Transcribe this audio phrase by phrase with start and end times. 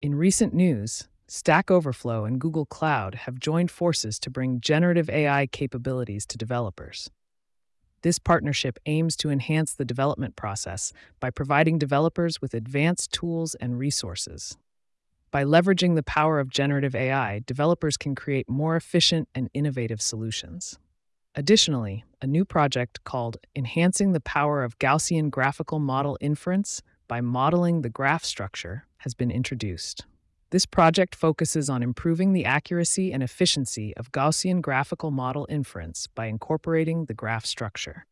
[0.00, 5.48] In recent news, Stack Overflow and Google Cloud have joined forces to bring generative AI
[5.48, 7.10] capabilities to developers.
[8.02, 13.76] This partnership aims to enhance the development process by providing developers with advanced tools and
[13.76, 14.56] resources.
[15.32, 20.78] By leveraging the power of generative AI, developers can create more efficient and innovative solutions.
[21.34, 27.80] Additionally, a new project called Enhancing the Power of Gaussian Graphical Model Inference by Modeling
[27.80, 30.04] the Graph Structure has been introduced.
[30.50, 36.26] This project focuses on improving the accuracy and efficiency of Gaussian graphical model inference by
[36.26, 38.06] incorporating the graph structure.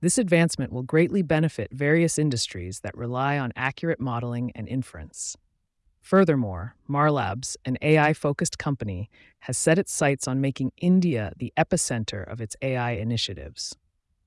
[0.00, 5.36] This advancement will greatly benefit various industries that rely on accurate modeling and inference.
[6.00, 9.08] Furthermore, Marlabs, an AI focused company,
[9.40, 13.76] has set its sights on making India the epicenter of its AI initiatives.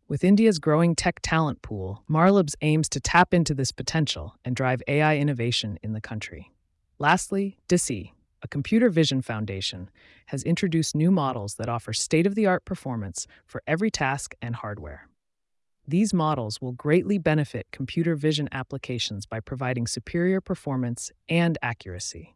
[0.08, 4.84] With India's growing tech talent pool, Marlabs aims to tap into this potential and drive
[4.88, 6.54] AI innovation in the country.
[7.00, 8.12] Lastly, Deci,
[8.44, 9.90] a computer vision foundation,
[10.27, 14.57] has introduced new models that offer state of the art performance for every task and
[14.57, 15.10] hardware.
[15.88, 22.35] These models will greatly benefit computer vision applications by providing superior performance and accuracy.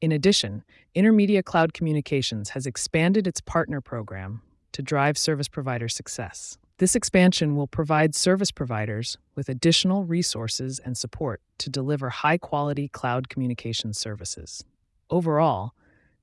[0.00, 0.64] In addition,
[0.96, 4.42] Intermedia Cloud Communications has expanded its partner program
[4.72, 6.58] to drive service provider success.
[6.78, 12.88] This expansion will provide service providers with additional resources and support to deliver high quality
[12.88, 14.62] cloud communication services.
[15.08, 15.72] Overall,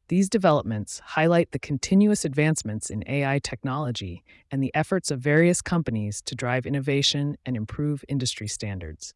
[0.10, 6.22] these developments highlight the continuous advancements in AI technology and the efforts of various companies
[6.22, 9.16] to drive innovation and improve industry standards.